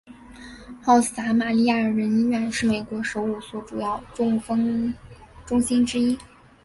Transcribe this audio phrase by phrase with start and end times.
[0.81, 4.91] 好撒玛利亚人医院是美国首五所主要中风
[5.45, 6.17] 中心之一。